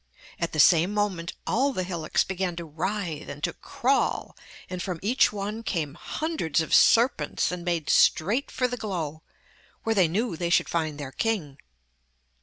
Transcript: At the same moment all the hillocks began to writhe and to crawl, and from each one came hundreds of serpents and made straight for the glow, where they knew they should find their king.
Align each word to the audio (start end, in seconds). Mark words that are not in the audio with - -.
At 0.39 0.51
the 0.51 0.59
same 0.59 0.95
moment 0.95 1.33
all 1.45 1.73
the 1.73 1.83
hillocks 1.83 2.23
began 2.23 2.55
to 2.55 2.65
writhe 2.65 3.29
and 3.29 3.43
to 3.43 3.53
crawl, 3.53 4.35
and 4.67 4.81
from 4.81 4.97
each 5.03 5.31
one 5.31 5.61
came 5.61 5.93
hundreds 5.93 6.59
of 6.59 6.73
serpents 6.73 7.51
and 7.51 7.63
made 7.63 7.87
straight 7.87 8.49
for 8.49 8.67
the 8.67 8.77
glow, 8.77 9.21
where 9.83 9.93
they 9.93 10.07
knew 10.07 10.35
they 10.35 10.49
should 10.49 10.69
find 10.69 10.97
their 10.99 11.11
king. 11.11 11.59